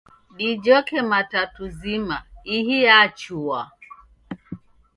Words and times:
Dijhoke 0.37 0.97
matatu 1.11 1.63
zima, 1.79 2.17
ihi 2.55 2.77
yachua 2.87 3.61